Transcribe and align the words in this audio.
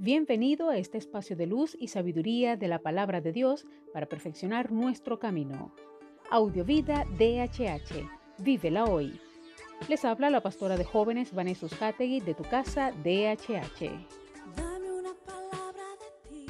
Bienvenido 0.00 0.70
a 0.70 0.76
este 0.76 0.96
espacio 0.96 1.34
de 1.34 1.48
luz 1.48 1.76
y 1.76 1.88
sabiduría 1.88 2.56
de 2.56 2.68
la 2.68 2.78
palabra 2.78 3.20
de 3.20 3.32
Dios 3.32 3.66
para 3.92 4.06
perfeccionar 4.06 4.70
nuestro 4.70 5.18
camino. 5.18 5.74
Audiovida 6.30 7.04
DHH. 7.18 8.08
Vívela 8.38 8.84
hoy. 8.84 9.18
Les 9.88 10.04
habla 10.04 10.30
la 10.30 10.40
pastora 10.40 10.76
de 10.76 10.84
jóvenes 10.84 11.34
Vanessa 11.34 11.66
Hategui 11.80 12.20
de 12.20 12.34
tu 12.34 12.44
casa 12.44 12.92
DHH. 12.92 13.90
Dame 14.56 14.92
una 14.92 15.14
palabra 15.26 15.82
de 15.98 16.12
ti. 16.30 16.46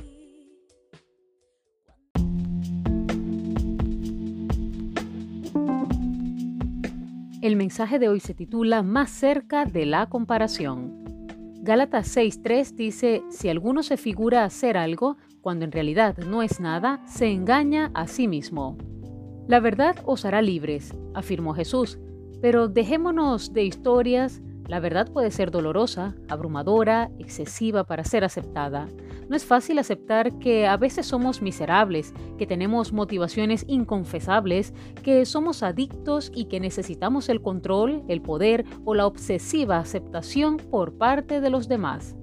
El 7.40 7.56
mensaje 7.56 7.98
de 7.98 8.10
hoy 8.10 8.20
se 8.20 8.34
titula 8.34 8.82
Más 8.82 9.08
cerca 9.10 9.64
de 9.64 9.86
la 9.86 10.10
comparación. 10.10 11.07
Gálatas 11.60 12.16
6.3 12.16 12.74
dice, 12.74 13.22
si 13.30 13.48
alguno 13.48 13.82
se 13.82 13.96
figura 13.96 14.44
hacer 14.44 14.76
algo, 14.76 15.16
cuando 15.40 15.64
en 15.64 15.72
realidad 15.72 16.16
no 16.18 16.42
es 16.42 16.60
nada, 16.60 17.02
se 17.06 17.26
engaña 17.26 17.90
a 17.94 18.06
sí 18.06 18.28
mismo. 18.28 18.78
La 19.48 19.60
verdad 19.60 19.96
os 20.04 20.24
hará 20.24 20.40
libres, 20.40 20.94
afirmó 21.14 21.54
Jesús, 21.54 21.98
pero 22.40 22.68
dejémonos 22.68 23.52
de 23.52 23.64
historias, 23.64 24.40
la 24.68 24.80
verdad 24.80 25.10
puede 25.10 25.30
ser 25.30 25.50
dolorosa, 25.50 26.14
abrumadora, 26.28 27.10
excesiva 27.18 27.84
para 27.84 28.04
ser 28.04 28.22
aceptada. 28.22 28.86
No 29.28 29.34
es 29.34 29.44
fácil 29.44 29.78
aceptar 29.78 30.38
que 30.38 30.66
a 30.66 30.76
veces 30.76 31.06
somos 31.06 31.40
miserables, 31.40 32.12
que 32.36 32.46
tenemos 32.46 32.92
motivaciones 32.92 33.64
inconfesables, 33.66 34.74
que 35.02 35.24
somos 35.24 35.62
adictos 35.62 36.30
y 36.34 36.44
que 36.44 36.60
necesitamos 36.60 37.30
el 37.30 37.40
control, 37.40 38.04
el 38.08 38.20
poder 38.20 38.66
o 38.84 38.94
la 38.94 39.06
obsesiva 39.06 39.78
aceptación 39.78 40.58
por 40.58 40.98
parte 40.98 41.40
de 41.40 41.50
los 41.50 41.66
demás. 41.68 42.14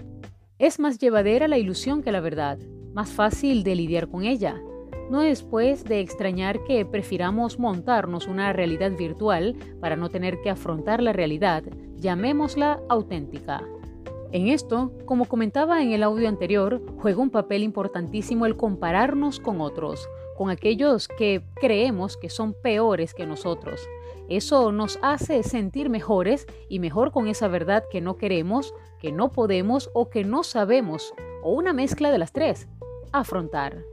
Es 0.59 0.79
más 0.79 0.99
llevadera 0.99 1.47
la 1.47 1.57
ilusión 1.57 2.03
que 2.03 2.11
la 2.11 2.21
verdad, 2.21 2.59
más 2.93 3.09
fácil 3.09 3.63
de 3.63 3.75
lidiar 3.75 4.07
con 4.07 4.23
ella. 4.23 4.61
No 5.09 5.21
es 5.21 5.43
pues 5.43 5.83
de 5.83 5.99
extrañar 5.99 6.63
que 6.63 6.85
prefiramos 6.85 7.59
montarnos 7.59 8.27
una 8.27 8.51
realidad 8.53 8.91
virtual 8.97 9.55
para 9.79 9.95
no 9.95 10.09
tener 10.09 10.41
que 10.41 10.49
afrontar 10.49 11.01
la 11.01 11.13
realidad, 11.13 11.63
llamémosla 11.97 12.79
auténtica. 12.89 13.63
En 14.31 14.47
esto, 14.47 14.91
como 15.05 15.25
comentaba 15.25 15.81
en 15.81 15.91
el 15.91 16.03
audio 16.03 16.27
anterior, 16.27 16.81
juega 16.97 17.21
un 17.21 17.29
papel 17.29 17.63
importantísimo 17.63 18.45
el 18.45 18.57
compararnos 18.57 19.39
con 19.39 19.61
otros, 19.61 20.09
con 20.35 20.49
aquellos 20.49 21.07
que 21.07 21.43
creemos 21.55 22.17
que 22.17 22.29
son 22.29 22.53
peores 22.53 23.13
que 23.13 23.25
nosotros. 23.25 23.87
Eso 24.27 24.71
nos 24.71 24.97
hace 25.03 25.43
sentir 25.43 25.89
mejores 25.89 26.47
y 26.67 26.79
mejor 26.79 27.11
con 27.11 27.27
esa 27.27 27.47
verdad 27.47 27.83
que 27.89 28.01
no 28.01 28.17
queremos, 28.17 28.73
que 28.99 29.11
no 29.11 29.31
podemos 29.31 29.91
o 29.93 30.09
que 30.09 30.23
no 30.23 30.43
sabemos, 30.43 31.13
o 31.43 31.53
una 31.53 31.73
mezcla 31.73 32.11
de 32.11 32.17
las 32.17 32.33
tres, 32.33 32.67
afrontar. 33.13 33.85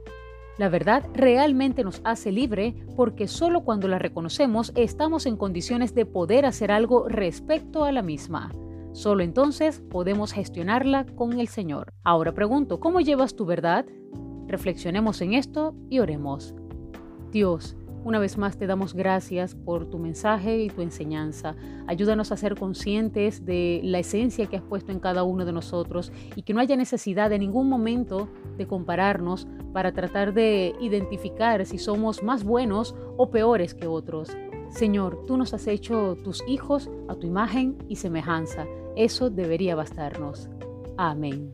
La 0.57 0.69
verdad 0.69 1.03
realmente 1.13 1.83
nos 1.83 2.01
hace 2.03 2.31
libre 2.31 2.75
porque 2.95 3.27
solo 3.27 3.63
cuando 3.63 3.87
la 3.87 3.97
reconocemos 3.97 4.71
estamos 4.75 5.25
en 5.25 5.35
condiciones 5.35 5.95
de 5.95 6.05
poder 6.05 6.45
hacer 6.45 6.71
algo 6.71 7.09
respecto 7.09 7.83
a 7.83 7.91
la 7.91 8.03
misma. 8.03 8.53
Solo 8.91 9.23
entonces 9.23 9.81
podemos 9.89 10.31
gestionarla 10.31 11.07
con 11.15 11.39
el 11.39 11.47
Señor. 11.47 11.93
Ahora 12.03 12.33
pregunto, 12.33 12.79
¿cómo 12.79 13.01
llevas 13.01 13.35
tu 13.35 13.45
verdad? 13.45 13.85
Reflexionemos 14.47 15.21
en 15.21 15.33
esto 15.33 15.73
y 15.89 15.97
oremos. 15.97 16.53
Dios, 17.31 17.75
una 18.03 18.19
vez 18.19 18.37
más 18.37 18.57
te 18.57 18.67
damos 18.67 18.93
gracias 18.93 19.55
por 19.55 19.89
tu 19.89 19.97
mensaje 19.97 20.63
y 20.63 20.69
tu 20.69 20.81
enseñanza. 20.81 21.55
Ayúdanos 21.87 22.31
a 22.31 22.37
ser 22.37 22.55
conscientes 22.55 23.45
de 23.45 23.81
la 23.83 23.99
esencia 23.99 24.47
que 24.47 24.57
has 24.57 24.63
puesto 24.63 24.91
en 24.91 24.99
cada 24.99 25.23
uno 25.23 25.45
de 25.45 25.53
nosotros 25.53 26.11
y 26.35 26.43
que 26.43 26.53
no 26.53 26.59
haya 26.59 26.75
necesidad 26.75 27.31
en 27.31 27.41
ningún 27.41 27.69
momento 27.69 28.29
de 28.57 28.67
compararnos 28.67 29.47
para 29.71 29.93
tratar 29.93 30.33
de 30.33 30.75
identificar 30.79 31.65
si 31.65 31.77
somos 31.77 32.23
más 32.23 32.43
buenos 32.43 32.95
o 33.17 33.29
peores 33.29 33.73
que 33.73 33.87
otros. 33.87 34.29
Señor, 34.69 35.23
tú 35.25 35.37
nos 35.37 35.53
has 35.53 35.67
hecho 35.67 36.17
tus 36.23 36.43
hijos 36.47 36.89
a 37.07 37.15
tu 37.15 37.27
imagen 37.27 37.77
y 37.87 37.97
semejanza. 37.97 38.65
Eso 38.95 39.29
debería 39.29 39.75
bastarnos. 39.75 40.49
Amén. 40.97 41.53